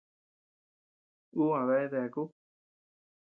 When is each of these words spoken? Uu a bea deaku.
Uu 1.41 1.53
a 1.59 1.61
bea 1.67 1.91
deaku. 1.91 2.23